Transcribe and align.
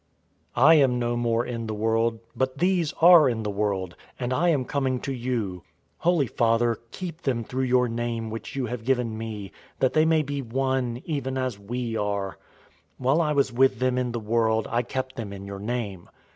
017:011 0.57 0.63
I 0.63 0.73
am 0.73 0.97
no 0.97 1.15
more 1.15 1.45
in 1.45 1.67
the 1.67 1.75
world, 1.75 2.17
but 2.35 2.57
these 2.57 2.91
are 3.01 3.29
in 3.29 3.43
the 3.43 3.51
world, 3.51 3.95
and 4.19 4.33
I 4.33 4.49
am 4.49 4.65
coming 4.65 4.99
to 5.01 5.13
you. 5.13 5.61
Holy 5.99 6.25
Father, 6.25 6.79
keep 6.89 7.21
them 7.21 7.43
through 7.43 7.65
your 7.65 7.87
name 7.87 8.31
which 8.31 8.55
you 8.55 8.65
have 8.65 8.83
given 8.83 9.15
me, 9.15 9.51
that 9.77 9.93
they 9.93 10.05
may 10.05 10.23
be 10.23 10.41
one, 10.41 11.03
even 11.05 11.37
as 11.37 11.59
we 11.59 11.95
are. 11.95 12.29
017:012 12.31 12.35
While 12.97 13.21
I 13.21 13.33
was 13.33 13.53
with 13.53 13.77
them 13.77 13.99
in 13.99 14.11
the 14.11 14.19
world, 14.19 14.67
I 14.71 14.81
kept 14.81 15.17
them 15.17 15.31
in 15.31 15.45
your 15.45 15.59
name. 15.59 16.09